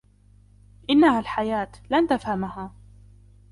[0.89, 2.73] إنها الحياة لن تفهمها.